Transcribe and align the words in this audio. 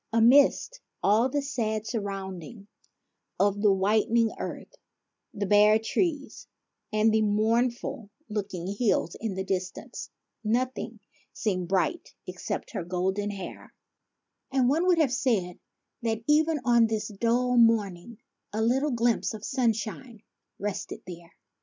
Amidst 0.11 0.81
all 1.03 1.29
the 1.29 1.43
sad 1.43 1.85
surrounding 1.85 2.67
of 3.39 3.61
the 3.61 3.69
whitened 3.69 4.31
earth, 4.39 4.73
the 5.31 5.45
bare 5.45 5.77
trees, 5.77 6.47
and 6.91 7.13
the 7.13 7.21
mournful 7.21 8.09
looking 8.27 8.65
hills 8.65 9.13
in 9.21 9.35
the 9.35 9.43
distance, 9.43 10.09
nothing 10.43 11.01
seemed 11.33 11.67
bright 11.67 12.15
except 12.25 12.71
her 12.71 12.83
golden 12.83 13.29
hair; 13.29 13.75
and 14.51 14.67
one 14.67 14.87
would 14.87 14.97
have 14.97 15.13
said 15.13 15.59
that 16.01 16.23
even 16.25 16.59
on 16.65 16.87
this 16.87 17.07
dull 17.09 17.55
morning 17.55 18.17
a 18.51 18.63
little 18.63 18.89
glimpse 18.89 19.35
of 19.35 19.45
sunshine 19.45 20.23
rested 20.57 21.03
there. 21.05 21.35